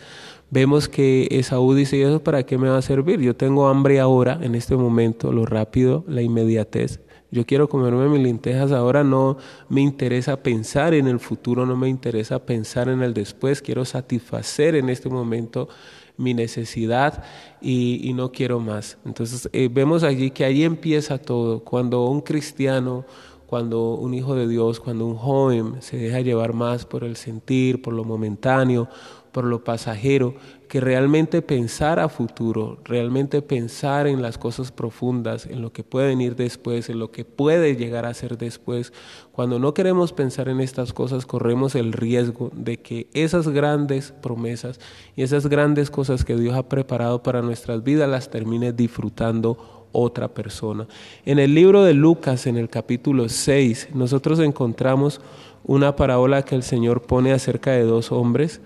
vemos 0.50 0.90
que 0.90 1.28
Esaú 1.32 1.74
dice, 1.74 1.98
¿y 1.98 2.02
eso 2.02 2.22
para 2.24 2.44
qué 2.44 2.58
me 2.58 2.70
va 2.70 2.78
a 2.78 2.82
servir? 2.82 3.22
Yo 3.22 3.36
tengo 3.36 3.68
hambre 3.68 4.00
ahora, 4.00 4.40
en 4.42 4.56
este 4.56 4.76
momento, 4.76 5.32
lo 5.32 5.46
rápido, 5.46 6.04
la 6.08 6.22
inmediatez. 6.22 7.00
Yo 7.32 7.46
quiero 7.46 7.70
comerme 7.70 8.10
mis 8.10 8.22
lentejas 8.22 8.74
ahora, 8.74 9.06
no 9.06 9.38
me 9.70 9.80
interesa 9.80 10.44
pensar 10.44 10.94
en 10.94 11.08
el 11.08 11.20
futuro, 11.20 11.66
no 11.66 11.78
me 11.78 11.88
interesa 11.88 12.46
pensar 12.46 12.90
en 12.90 13.02
el 13.02 13.14
después, 13.14 13.62
quiero 13.62 13.86
satisfacer 13.86 14.76
en 14.76 14.90
este 14.90 15.08
momento 15.08 15.70
mi 16.18 16.34
necesidad 16.34 17.24
y, 17.62 18.12
no 18.14 18.34
quiero 18.34 18.60
más. 18.60 18.98
Entonces 19.06 19.50
eh, 19.54 19.70
vemos 19.72 20.04
allí 20.04 20.32
que 20.32 20.44
ahí 20.44 20.64
empieza 20.64 21.18
todo. 21.18 21.64
Cuando 21.64 22.06
un 22.06 22.20
cristiano, 22.20 23.06
cuando 23.48 23.96
un 23.96 24.14
hijo 24.14 24.36
de 24.36 24.48
Dios, 24.48 24.80
cuando 24.80 25.06
un 25.06 25.16
joven 25.16 25.76
se 25.82 25.98
deja 25.98 26.20
llevar 26.20 26.54
más 26.54 26.86
por 26.86 27.04
el 27.04 27.16
sentir, 27.16 27.82
por 27.82 27.94
lo 27.94 28.04
momentáneo, 28.04 28.90
por 29.32 29.46
lo 29.46 29.64
pasajero, 29.64 30.36
que 30.68 30.80
realmente 30.80 31.42
pensar 31.42 32.00
a 32.00 32.08
futuro, 32.08 32.78
realmente 32.86 33.42
pensar 33.42 34.08
en 34.08 34.22
las 34.22 34.38
cosas 34.38 34.72
profundas, 34.72 35.46
en 35.46 35.62
lo 35.62 35.74
que 35.74 35.84
puede 35.84 36.08
venir 36.08 36.38
después, 36.38 36.90
en 36.90 36.98
lo 36.98 37.12
que 37.12 37.26
puede 37.26 37.76
llegar 37.76 38.06
a 38.06 38.14
ser 38.14 38.38
después. 38.38 38.94
Cuando 39.34 39.60
no 39.60 39.74
queremos 39.74 40.14
pensar 40.14 40.48
en 40.48 40.62
estas 40.62 40.94
cosas, 40.94 41.26
corremos 41.26 41.76
el 41.76 41.92
riesgo 41.92 42.52
de 42.54 42.78
que 42.78 43.08
esas 43.14 43.50
grandes 43.50 44.14
promesas 44.14 44.80
y 45.16 45.24
esas 45.24 45.48
grandes 45.48 45.90
cosas 45.90 46.24
que 46.24 46.38
Dios 46.38 46.56
ha 46.56 46.70
preparado 46.70 47.22
para 47.22 47.42
nuestras 47.42 47.84
vidas 47.84 48.10
las 48.10 48.30
termine 48.30 48.72
disfrutando 48.72 49.88
otra 49.92 50.30
persona. 50.30 50.88
En 51.26 51.40
el 51.40 51.54
libro 51.54 51.84
de 51.84 51.94
Lucas, 51.94 52.48
en 52.48 52.58
el 52.58 52.70
capítulo 52.70 53.28
6, 53.28 53.90
nosotros 53.94 54.40
encontramos 54.40 55.20
una 55.64 55.96
parábola 55.96 56.44
que 56.44 56.56
el 56.56 56.64
Señor 56.64 57.02
pone 57.02 57.34
acerca 57.34 57.72
de 57.72 57.84
dos 57.84 58.12
hombres 58.12 58.62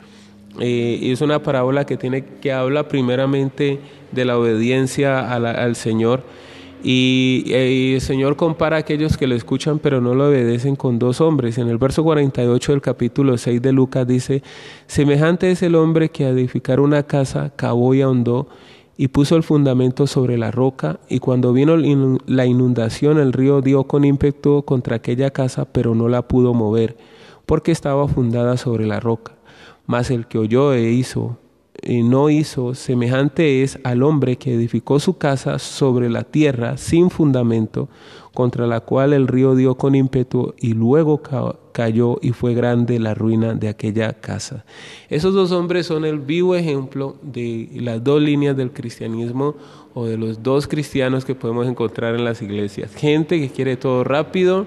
eh, 0.60 1.00
es 1.02 1.22
una 1.22 1.42
parábola 1.42 1.86
que, 1.86 1.98
tiene, 1.98 2.24
que 2.42 2.52
habla 2.52 2.88
primeramente 2.88 3.80
de 4.12 4.26
la 4.26 4.38
obediencia 4.38 5.34
al 5.34 5.76
Señor. 5.76 6.24
Y, 6.84 7.46
el 7.52 8.00
Señor 8.00 8.36
compara 8.36 8.76
a 8.76 8.80
aquellos 8.80 9.18
que 9.18 9.26
lo 9.26 9.34
escuchan 9.34 9.80
pero 9.80 10.02
no 10.02 10.14
lo 10.14 10.28
obedecen 10.28 10.76
con 10.76 11.00
dos 11.00 11.20
hombres. 11.20 11.58
En 11.58 11.68
el 11.68 11.80
verso 11.80 12.04
48 12.04 12.72
del 12.74 12.82
capítulo 12.82 13.38
6 13.38 13.62
de 13.62 13.72
Lucas 13.72 14.08
dice, 14.08 14.44
semejante 14.86 15.50
es 15.50 15.64
el 15.64 15.74
hombre 15.74 16.10
que 16.10 16.26
a 16.26 16.30
edificar 16.30 16.80
una 16.80 17.04
casa 17.04 17.52
cavó 17.56 17.96
y 17.96 18.02
ahondó 18.02 18.48
y 18.98 19.10
puso 19.10 19.36
el 19.36 19.44
fundamento 19.44 20.08
sobre 20.08 20.38
la 20.38 20.52
roca, 20.52 21.00
y 21.10 21.20
cuando 21.20 21.52
vino 21.52 21.76
la 21.76 22.46
inundación 22.46 23.20
el 23.20 23.34
río 23.34 23.62
dio 23.62 23.84
con 23.86 24.06
ímpetu 24.06 24.64
contra 24.64 24.98
aquella 24.98 25.32
casa, 25.32 25.66
pero 25.66 25.96
no 25.96 26.08
la 26.08 26.28
pudo 26.28 26.54
mover, 26.54 26.96
porque 27.46 27.72
estaba 27.74 28.08
fundada 28.08 28.56
sobre 28.56 28.86
la 28.86 29.02
roca. 29.02 29.35
Mas 29.86 30.12
el 30.12 30.28
que 30.28 30.38
oyó 30.38 30.74
e 30.74 30.92
hizo, 30.92 31.38
y 31.82 32.04
no 32.04 32.30
hizo, 32.30 32.74
semejante 32.74 33.62
es 33.62 33.80
al 33.84 34.02
hombre 34.02 34.38
que 34.38 34.54
edificó 34.54 35.00
su 35.00 35.18
casa 35.18 35.60
sobre 35.60 36.10
la 36.10 36.24
tierra 36.24 36.78
sin 36.78 37.10
fundamento, 37.10 37.90
contra 38.34 38.66
la 38.66 38.82
cual 38.82 39.14
el 39.14 39.28
río 39.28 39.56
dio 39.56 39.76
con 39.76 39.96
ímpetu 39.96 40.54
y 40.60 40.74
luego 40.74 41.22
cayó 41.72 42.18
y 42.22 42.32
fue 42.32 42.54
grande 42.54 43.00
la 43.00 43.14
ruina 43.14 43.54
de 43.54 43.70
aquella 43.70 44.14
casa. 44.14 44.66
Esos 45.10 45.34
dos 45.34 45.52
hombres 45.52 45.86
son 45.86 46.06
el 46.06 46.20
vivo 46.20 46.56
ejemplo 46.56 47.16
de 47.22 47.70
las 47.76 48.04
dos 48.04 48.22
líneas 48.22 48.58
del 48.58 48.72
cristianismo 48.72 49.56
o 49.94 50.06
de 50.06 50.18
los 50.18 50.44
dos 50.44 50.68
cristianos 50.68 51.24
que 51.24 51.36
podemos 51.36 51.68
encontrar 51.68 52.16
en 52.16 52.26
las 52.26 52.42
iglesias. 52.42 52.94
Gente 52.96 53.40
que 53.40 53.50
quiere 53.50 53.78
todo 53.78 54.04
rápido, 54.04 54.66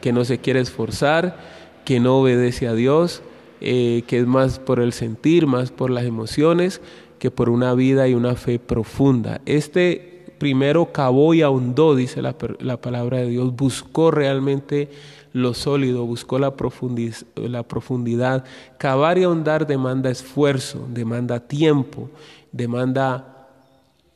que 0.00 0.12
no 0.12 0.24
se 0.24 0.38
quiere 0.38 0.60
esforzar, 0.60 1.38
que 1.84 2.00
no 2.00 2.18
obedece 2.18 2.66
a 2.68 2.74
Dios, 2.74 3.22
eh, 3.64 4.02
que 4.08 4.18
es 4.18 4.26
más 4.26 4.58
por 4.58 4.80
el 4.80 4.92
sentir, 4.92 5.46
más 5.46 5.70
por 5.70 5.90
las 5.90 6.04
emociones, 6.04 6.80
que 7.20 7.30
por 7.30 7.48
una 7.48 7.74
vida 7.74 8.08
y 8.08 8.14
una 8.14 8.34
fe 8.34 8.58
profunda. 8.58 9.40
Este 9.46 10.24
primero 10.38 10.90
cavó 10.90 11.34
y 11.34 11.42
ahondó, 11.42 11.94
dice 11.94 12.20
la, 12.20 12.34
la 12.58 12.80
palabra 12.80 13.18
de 13.18 13.28
Dios, 13.28 13.54
buscó 13.54 14.10
realmente 14.10 14.90
lo 15.32 15.54
sólido, 15.54 16.04
buscó 16.04 16.40
la, 16.40 16.52
la 17.36 17.62
profundidad. 17.62 18.44
Cavar 18.76 19.18
y 19.18 19.22
ahondar 19.22 19.68
demanda 19.68 20.10
esfuerzo, 20.10 20.84
demanda 20.92 21.38
tiempo, 21.38 22.10
demanda 22.50 23.32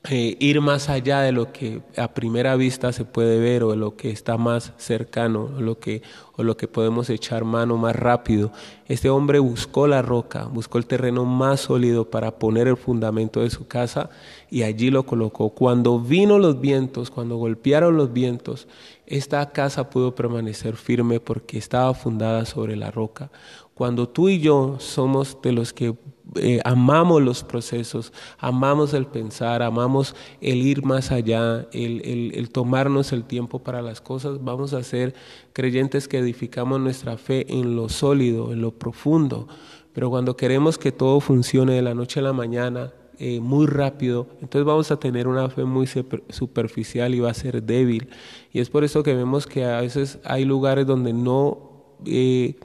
eh, 0.09 0.37
ir 0.39 0.61
más 0.61 0.89
allá 0.89 1.21
de 1.21 1.33
lo 1.33 1.53
que 1.53 1.83
a 1.97 2.15
primera 2.15 2.55
vista 2.57 2.93
se 2.93 3.05
puede 3.05 3.41
ver 3.41 3.65
o 3.65 3.71
de 3.71 3.77
lo 3.77 3.97
que 3.97 4.11
está 4.11 4.37
más 4.37 4.73
cercano 4.77 5.51
lo 5.59 5.81
que, 5.81 6.03
o 6.37 6.43
lo 6.43 6.57
que 6.57 6.69
podemos 6.69 7.11
echar 7.11 7.45
mano 7.45 7.77
más 7.77 7.97
rápido. 7.97 8.53
Este 8.87 9.11
hombre 9.11 9.39
buscó 9.39 9.87
la 9.87 10.03
roca, 10.03 10.45
buscó 10.45 10.79
el 10.79 10.87
terreno 10.87 11.25
más 11.25 11.61
sólido 11.61 12.11
para 12.11 12.39
poner 12.39 12.69
el 12.69 12.77
fundamento 12.77 13.41
de 13.41 13.51
su 13.51 13.67
casa 13.67 14.11
y 14.51 14.63
allí 14.63 14.91
lo 14.91 15.07
colocó. 15.07 15.51
Cuando 15.51 15.99
vino 15.99 16.39
los 16.39 16.61
vientos, 16.61 17.11
cuando 17.11 17.37
golpearon 17.37 17.97
los 17.97 18.13
vientos, 18.13 18.69
esta 19.07 19.51
casa 19.51 19.91
pudo 19.91 20.15
permanecer 20.15 20.77
firme 20.77 21.21
porque 21.21 21.59
estaba 21.59 21.95
fundada 21.95 22.45
sobre 22.45 22.77
la 22.77 22.91
roca. 22.91 23.31
Cuando 23.75 24.09
tú 24.09 24.31
y 24.31 24.41
yo 24.41 24.77
somos 24.79 25.37
de 25.43 25.53
los 25.53 25.73
que 25.75 25.95
eh, 26.37 26.61
amamos 26.65 27.23
los 27.23 27.45
procesos, 27.45 28.13
amamos 28.39 28.95
el 28.95 29.07
pensar, 29.07 29.63
amamos 29.63 30.17
el 30.41 30.63
ir 30.63 30.83
más 30.83 31.13
allá, 31.13 31.69
el, 31.73 32.33
el, 32.35 32.51
tomarnos 32.51 33.13
el 33.13 33.25
tiempo 33.25 33.61
para 33.61 33.83
las 33.83 34.01
cosas, 34.01 34.43
vamos 34.43 34.73
a 34.73 34.83
ser 34.83 35.15
creyentes 35.57 36.07
que 36.07 36.19
edificamos 36.19 36.79
nuestra 36.81 37.17
fe 37.17 37.47
en 37.49 37.77
lo 37.77 37.89
sólido, 37.89 38.53
en 38.53 38.61
lo 38.61 38.73
profundo. 38.73 39.49
Pero 39.95 40.11
cuando 40.11 40.37
queremos 40.37 40.77
que 40.77 40.93
todo 40.93 41.19
funcione 41.19 41.73
de 41.73 41.81
la 41.81 41.95
noche 41.95 42.21
a 42.21 42.23
la 42.23 42.35
mañana, 42.35 42.93
eh, 43.19 43.41
muy 43.41 43.67
rápido, 43.67 44.27
entonces 44.43 44.67
vamos 44.67 44.91
a 44.91 45.01
tener 45.01 45.27
una 45.27 45.49
fe 45.49 45.65
muy 45.65 45.87
superficial 45.87 47.15
y 47.15 47.21
va 47.21 47.31
a 47.31 47.35
ser 47.35 47.63
débil. 47.63 48.11
Y 48.53 48.61
es 48.61 48.69
por 48.69 48.85
eso 48.85 49.03
que 49.03 49.15
vemos 49.15 49.47
que 49.47 49.65
a 49.65 49.81
veces 49.81 50.19
hay 50.25 50.45
lugares 50.45 50.87
donde 50.87 51.15
no... 51.15 51.95
Eh, 52.05 52.57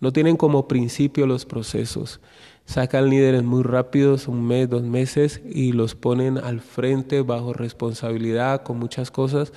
no 0.00 0.12
tienen 0.12 0.36
como 0.36 0.66
principio 0.66 1.28
los 1.28 1.46
procesos. 1.46 2.20
Sacan 2.64 3.08
líderes 3.08 3.44
muy 3.44 3.62
rápidos, 3.62 4.26
un 4.26 4.44
mes, 4.44 4.68
dos 4.68 4.82
meses, 4.82 5.40
y 5.48 5.72
los 5.72 5.94
ponen 5.94 6.38
al 6.38 6.60
frente 6.60 7.20
bajo 7.22 7.52
responsabilidad 7.52 8.62
con 8.64 8.80
muchas 8.80 9.12
cosas, 9.12 9.52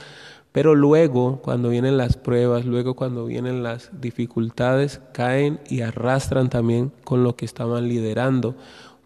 pero 0.55 0.73
luego, 0.73 1.41
cuando 1.41 1.67
vienen 1.67 1.97
las 1.97 2.15
pruebas, 2.15 2.63
luego 2.63 2.93
cuando 2.93 3.25
vienen 3.25 3.61
las 3.61 3.91
dificultades, 3.99 5.01
caen 5.11 5.59
y 5.67 5.81
arrastran 5.81 6.49
también 6.49 6.93
con 7.03 7.25
lo 7.25 7.35
que 7.35 7.43
estaban 7.43 7.89
liderando. 7.89 8.55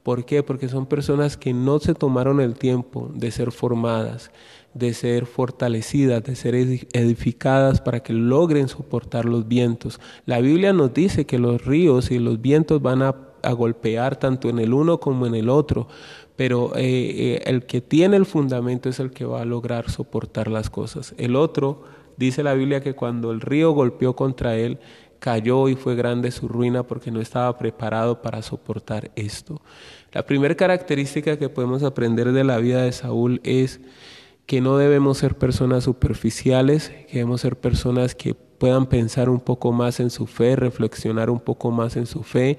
¿Por 0.03 0.25
qué? 0.25 0.43
Porque 0.43 0.69
son 0.69 0.85
personas 0.85 1.37
que 1.37 1.55
no 1.55 1.79
se 1.79 1.95
tomaron 1.95 2.39
el 2.39 2.53
tiempo 2.53 3.09
de 3.15 3.31
ser 3.31 3.51
formadas, 3.51 4.29
de 4.75 4.93
ser 4.93 5.25
fortalecidas, 5.25 6.23
de 6.23 6.35
ser 6.35 6.53
edificadas 6.53 7.81
para 7.81 8.01
que 8.01 8.13
logren 8.13 8.67
soportar 8.67 9.25
los 9.25 9.47
vientos. 9.47 9.99
La 10.27 10.41
Biblia 10.41 10.71
nos 10.71 10.93
dice 10.93 11.25
que 11.25 11.39
los 11.39 11.65
ríos 11.65 12.11
y 12.11 12.19
los 12.19 12.39
vientos 12.39 12.79
van 12.79 13.01
a, 13.01 13.15
golpear 13.53 14.17
tanto 14.17 14.49
en 14.49 14.59
el 14.59 14.73
uno 14.73 14.99
como 14.99 15.25
en 15.25 15.35
el 15.35 15.49
otro, 15.49 15.87
pero 16.35 16.75
eh, 16.75 16.81
eh, 16.83 17.41
el 17.45 17.65
que 17.65 17.81
tiene 17.81 18.17
el 18.17 18.25
fundamento 18.25 18.89
es 18.89 18.99
el 18.99 19.11
que 19.11 19.25
va 19.25 19.41
a 19.41 19.45
lograr 19.45 19.89
soportar 19.89 20.49
las 20.49 20.69
cosas. 20.69 21.13
El 21.17 21.35
otro, 21.35 21.83
dice 22.17 22.43
la 22.43 22.53
Biblia 22.53 22.81
que 22.81 22.93
cuando 22.93 23.31
el 23.31 23.41
río 23.41 23.71
golpeó 23.71 24.15
contra 24.15 24.55
él, 24.55 24.79
cayó 25.19 25.67
y 25.67 25.75
fue 25.75 25.95
grande 25.95 26.31
su 26.31 26.47
ruina 26.47 26.83
porque 26.83 27.11
no 27.11 27.19
estaba 27.19 27.57
preparado 27.57 28.21
para 28.21 28.41
soportar 28.41 29.11
esto. 29.15 29.61
La 30.11 30.25
primera 30.25 30.55
característica 30.55 31.37
que 31.37 31.49
podemos 31.49 31.83
aprender 31.83 32.31
de 32.31 32.43
la 32.43 32.57
vida 32.57 32.83
de 32.83 32.91
Saúl 32.91 33.41
es 33.43 33.79
que 34.49 34.61
no 34.61 34.77
debemos 34.77 35.19
ser 35.19 35.37
personas 35.37 35.83
superficiales, 35.83 36.89
que 37.07 37.19
debemos 37.19 37.41
ser 37.41 37.55
personas 37.55 38.15
que 38.15 38.33
puedan 38.33 38.87
pensar 38.87 39.29
un 39.29 39.39
poco 39.39 39.71
más 39.71 39.99
en 39.99 40.09
su 40.09 40.25
fe, 40.25 40.55
reflexionar 40.55 41.29
un 41.29 41.39
poco 41.39 41.69
más 41.69 41.95
en 41.97 42.07
su 42.07 42.23
fe 42.23 42.57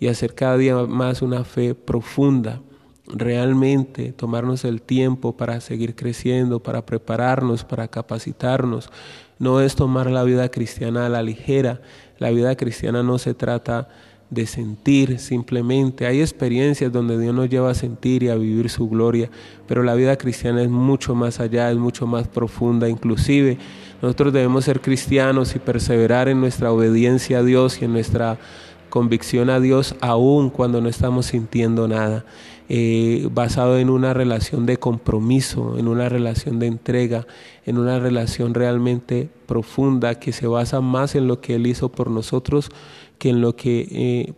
y 0.00 0.08
hacer 0.08 0.34
cada 0.34 0.56
día 0.56 0.74
más 0.74 1.22
una 1.22 1.44
fe 1.44 1.76
profunda. 1.76 2.60
Realmente 3.06 4.12
tomarnos 4.12 4.64
el 4.64 4.82
tiempo 4.82 5.36
para 5.36 5.60
seguir 5.60 5.94
creciendo, 5.94 6.60
para 6.60 6.84
prepararnos, 6.84 7.62
para 7.62 7.86
capacitarnos. 7.86 8.90
No 9.38 9.60
es 9.60 9.76
tomar 9.76 10.10
la 10.10 10.24
vida 10.24 10.48
cristiana 10.50 11.06
a 11.06 11.08
la 11.08 11.22
ligera. 11.22 11.80
La 12.18 12.30
vida 12.30 12.56
cristiana 12.56 13.04
no 13.04 13.16
se 13.18 13.34
trata 13.34 13.90
de 14.30 14.46
sentir 14.46 15.18
simplemente. 15.18 16.06
Hay 16.06 16.20
experiencias 16.20 16.92
donde 16.92 17.18
Dios 17.18 17.34
nos 17.34 17.48
lleva 17.48 17.70
a 17.70 17.74
sentir 17.74 18.22
y 18.22 18.28
a 18.28 18.34
vivir 18.34 18.68
su 18.68 18.88
gloria, 18.88 19.30
pero 19.66 19.82
la 19.82 19.94
vida 19.94 20.16
cristiana 20.16 20.62
es 20.62 20.68
mucho 20.68 21.14
más 21.14 21.40
allá, 21.40 21.70
es 21.70 21.78
mucho 21.78 22.06
más 22.06 22.28
profunda. 22.28 22.88
Inclusive 22.88 23.58
nosotros 24.02 24.32
debemos 24.32 24.64
ser 24.64 24.80
cristianos 24.80 25.54
y 25.54 25.58
perseverar 25.58 26.28
en 26.28 26.40
nuestra 26.40 26.72
obediencia 26.72 27.38
a 27.38 27.42
Dios 27.42 27.80
y 27.80 27.86
en 27.86 27.92
nuestra 27.92 28.38
convicción 28.90 29.50
a 29.50 29.60
Dios 29.60 29.94
aún 30.00 30.50
cuando 30.50 30.80
no 30.80 30.88
estamos 30.88 31.26
sintiendo 31.26 31.88
nada. 31.88 32.24
Eh, 32.70 33.26
basado 33.32 33.78
en 33.78 33.88
una 33.88 34.12
relación 34.12 34.66
de 34.66 34.76
compromiso, 34.76 35.78
en 35.78 35.88
una 35.88 36.10
relación 36.10 36.58
de 36.58 36.66
entrega, 36.66 37.26
en 37.64 37.78
una 37.78 37.98
relación 37.98 38.52
realmente 38.52 39.30
profunda 39.46 40.16
que 40.16 40.32
se 40.32 40.46
basa 40.46 40.82
más 40.82 41.14
en 41.14 41.28
lo 41.28 41.40
que 41.40 41.54
Él 41.54 41.66
hizo 41.66 41.88
por 41.88 42.10
nosotros 42.10 42.70
que 43.18 43.30
en 43.30 43.40
lo 43.40 43.56
que, 43.56 43.88
eh, 43.90 44.34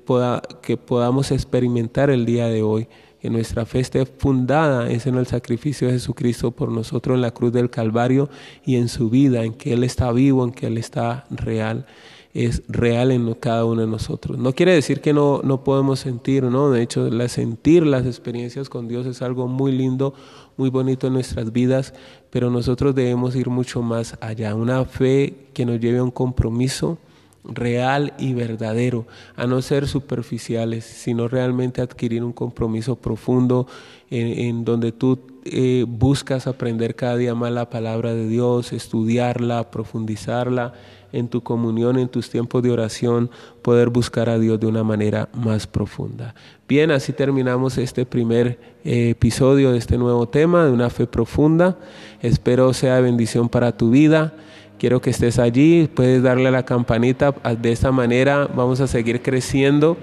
que 0.63 0.77
podamos 0.77 1.31
experimentar 1.31 2.11
el 2.11 2.25
día 2.27 2.47
de 2.47 2.63
hoy. 2.63 2.89
Que 3.21 3.29
nuestra 3.29 3.67
fe 3.67 3.81
esté 3.81 4.07
fundada 4.07 4.91
es 4.91 5.07
en 5.07 5.17
el 5.17 5.27
sacrificio 5.27 5.89
de 5.89 5.95
Jesucristo 5.95 6.53
por 6.53 6.73
nosotros 6.73 7.17
en 7.17 7.21
la 7.21 7.33
cruz 7.33 7.53
del 7.53 7.69
Calvario 7.69 8.31
y 8.65 8.77
en 8.77 8.89
su 8.89 9.11
vida, 9.11 9.45
en 9.45 9.53
que 9.53 9.75
Él 9.75 9.85
está 9.85 10.11
vivo, 10.11 10.43
en 10.43 10.53
que 10.53 10.69
Él 10.69 10.79
está 10.79 11.27
real 11.31 11.87
es 12.33 12.63
real 12.69 13.11
en 13.11 13.35
cada 13.35 13.65
uno 13.65 13.81
de 13.81 13.87
nosotros. 13.87 14.39
No 14.39 14.53
quiere 14.53 14.73
decir 14.73 15.01
que 15.01 15.13
no, 15.13 15.41
no 15.43 15.65
podemos 15.65 15.99
sentir, 15.99 16.45
¿no? 16.45 16.71
De 16.71 16.83
hecho, 16.83 17.11
la 17.11 17.29
sentir 17.29 17.85
las 17.85 18.07
experiencias 18.07 18.69
con 18.69 18.87
Dios 18.87 19.07
es 19.07 19.21
algo 19.23 19.49
muy 19.49 19.73
lindo, 19.73 20.15
muy 20.57 20.71
bonito 20.71 21.09
en 21.09 21.15
nuestras 21.15 21.53
vidas, 21.53 21.93
pero 22.31 22.51
nosotros 22.51 22.95
debemos 22.95 23.35
ir 23.35 23.49
mucho 23.49 23.83
más 23.83 24.17
allá. 24.21 24.55
Una 24.55 24.85
fe 24.85 25.49
que 25.55 25.67
nos 25.67 25.81
lleve 25.81 25.99
a 25.99 26.05
un 26.05 26.13
compromiso 26.13 26.99
real 27.45 28.13
y 28.19 28.35
verdadero, 28.35 29.07
a 29.37 29.47
no 29.47 29.63
ser 29.63 29.89
superficiales, 29.89 30.85
sino 30.85 31.29
realmente 31.29 31.81
adquirir 31.81 32.23
un 32.23 32.33
compromiso 32.33 32.97
profundo 32.97 33.67
en, 34.11 34.65
donde 34.65 34.93
tú 34.93 35.21
eh, 35.45 35.85
buscas 35.89 36.47
aprender 36.47 36.95
cada 36.95 37.17
día 37.17 37.35
más 37.35 37.53
la 37.53 37.71
palabra 37.71 38.13
de 38.15 38.29
Dios, 38.29 38.73
estudiarla, 38.73 39.71
profundizarla 39.71 40.75
en 41.13 41.29
tu 41.29 41.43
comunión, 41.43 41.99
en 41.99 42.09
tus 42.09 42.31
tiempos 42.31 42.63
de 42.63 42.71
oración, 42.71 43.31
poder 43.63 43.91
buscar 43.91 44.29
a 44.29 44.39
Dios 44.39 44.61
de 44.61 44.67
una 44.67 44.85
manera 44.85 45.29
más 45.33 45.67
profunda. 45.67 46.35
Bien, 46.69 46.91
así 46.91 47.13
terminamos 47.13 47.79
este 47.79 48.07
primer 48.07 48.59
eh, 48.85 49.11
episodio 49.11 49.73
de 49.73 49.79
este 49.79 49.99
nuevo 49.99 50.29
tema, 50.29 50.65
de 50.65 50.73
una 50.73 50.91
fe 50.91 51.07
profunda. 51.07 51.79
Espero 52.23 52.73
sea 52.73 53.01
bendición 53.01 53.49
para 53.49 53.77
tu 53.77 53.91
vida. 53.91 54.35
Quiero 54.81 55.03
que 55.03 55.11
estés 55.11 55.39
allí, 55.39 55.91
puedes 55.95 56.23
darle 56.23 56.49
a 56.49 56.51
la 56.51 56.65
campanita. 56.65 57.33
De 57.61 57.71
esta 57.71 57.93
manera 57.93 58.49
vamos 58.57 58.81
a 58.81 58.87
seguir 58.87 59.21
creciendo 59.21 59.99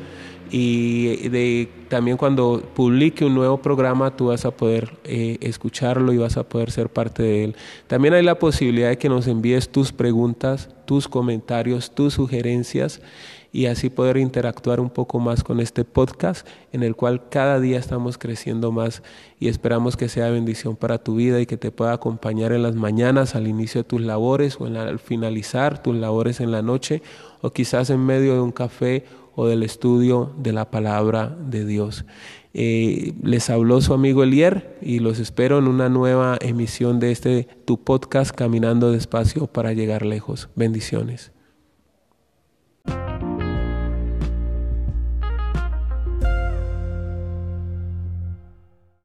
y 0.52 1.30
de, 1.30 1.68
también 1.90 2.16
cuando 2.16 2.62
publique 2.76 3.26
un 3.26 3.34
nuevo 3.34 3.58
programa 3.60 4.16
tú 4.16 4.28
vas 4.28 4.46
a 4.46 4.52
poder 4.52 4.92
eh, 5.04 5.40
escucharlo 5.42 6.14
y 6.14 6.18
vas 6.18 6.38
a 6.38 6.44
poder 6.44 6.70
ser 6.70 6.90
parte 6.90 7.24
de 7.24 7.44
él. 7.46 7.56
También 7.88 8.14
hay 8.14 8.22
la 8.22 8.38
posibilidad 8.38 8.90
de 8.90 9.00
que 9.00 9.10
nos 9.10 9.26
envíes 9.26 9.70
tus 9.70 9.92
preguntas, 9.92 10.70
tus 10.86 11.08
comentarios, 11.08 11.90
tus 11.90 12.14
sugerencias 12.14 13.02
y 13.52 13.68
así 13.68 13.90
poder 13.90 14.18
interactuar 14.18 14.80
un 14.80 14.90
poco 14.90 15.20
más 15.20 15.44
con 15.44 15.60
este 15.60 15.84
podcast 15.84 16.48
en 16.72 16.84
el 16.84 16.96
cual 16.96 17.30
cada 17.30 17.60
día 17.60 17.80
estamos 17.80 18.18
creciendo 18.18 18.72
más 18.72 19.04
y 19.40 19.48
esperamos 19.48 19.98
que 19.98 20.10
sea 20.10 20.30
bendición 20.30 20.76
para 20.76 20.98
tu 20.98 21.16
vida 21.16 21.40
y 21.40 21.46
que 21.46 21.58
te 21.58 21.72
pueda 21.72 21.94
acompañar 21.94 22.52
en 22.52 22.64
las 22.64 22.76
mañanas 22.76 23.36
al 23.36 23.48
inicio 23.48 23.82
de 23.84 23.90
tus 23.90 24.02
labores 24.02 24.58
o 24.60 24.66
al 24.66 25.00
finalizar 25.00 25.82
tus 25.82 25.96
labores 25.96 26.40
en 26.40 26.52
la 26.52 26.62
noche 26.62 27.02
o 27.42 27.52
quizás 27.52 27.90
en 27.90 28.06
medio 28.06 28.34
de 28.34 28.42
un 28.42 28.52
café 28.52 29.06
o 29.36 29.46
del 29.46 29.62
estudio 29.62 30.34
de 30.40 30.52
la 30.52 30.72
palabra 30.72 31.38
de 31.40 31.64
Dios. 31.64 32.06
Eh, 32.56 33.14
les 33.22 33.52
habló 33.52 33.82
su 33.82 33.94
amigo 33.94 34.24
Elier 34.24 34.80
y 34.82 34.98
los 34.98 35.20
espero 35.20 35.60
en 35.60 35.68
una 35.68 35.90
nueva 35.90 36.40
emisión 36.42 37.00
de 37.00 37.12
este 37.12 37.48
tu 37.66 37.84
podcast 37.84 38.36
Caminando 38.36 38.92
despacio 38.92 39.46
para 39.46 39.74
llegar 39.74 40.04
lejos. 40.04 40.50
Bendiciones. 40.56 41.37